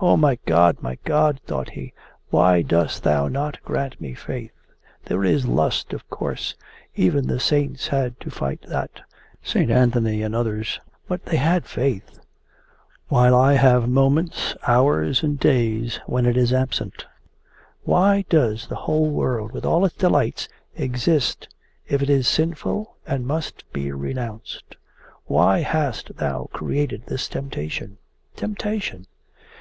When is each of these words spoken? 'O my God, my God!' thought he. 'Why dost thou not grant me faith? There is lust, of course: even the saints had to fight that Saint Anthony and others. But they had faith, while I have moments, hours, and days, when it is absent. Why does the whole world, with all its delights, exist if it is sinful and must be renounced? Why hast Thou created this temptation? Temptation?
'O 0.00 0.16
my 0.16 0.38
God, 0.46 0.80
my 0.80 0.98
God!' 1.02 1.40
thought 1.48 1.70
he. 1.70 1.94
'Why 2.30 2.62
dost 2.62 3.02
thou 3.02 3.26
not 3.26 3.60
grant 3.64 4.00
me 4.00 4.14
faith? 4.14 4.52
There 5.06 5.24
is 5.24 5.48
lust, 5.48 5.92
of 5.92 6.08
course: 6.08 6.54
even 6.94 7.26
the 7.26 7.40
saints 7.40 7.88
had 7.88 8.20
to 8.20 8.30
fight 8.30 8.62
that 8.68 9.00
Saint 9.42 9.72
Anthony 9.72 10.22
and 10.22 10.32
others. 10.32 10.78
But 11.08 11.24
they 11.24 11.38
had 11.38 11.64
faith, 11.66 12.20
while 13.08 13.34
I 13.34 13.54
have 13.54 13.88
moments, 13.88 14.54
hours, 14.64 15.24
and 15.24 15.40
days, 15.40 15.98
when 16.06 16.24
it 16.24 16.36
is 16.36 16.52
absent. 16.52 17.06
Why 17.82 18.24
does 18.28 18.68
the 18.68 18.76
whole 18.86 19.10
world, 19.10 19.50
with 19.50 19.66
all 19.66 19.84
its 19.84 19.96
delights, 19.96 20.48
exist 20.76 21.52
if 21.88 22.00
it 22.00 22.08
is 22.08 22.28
sinful 22.28 22.94
and 23.08 23.26
must 23.26 23.64
be 23.72 23.90
renounced? 23.90 24.76
Why 25.24 25.62
hast 25.62 26.16
Thou 26.18 26.48
created 26.52 27.06
this 27.06 27.26
temptation? 27.26 27.98
Temptation? 28.36 29.06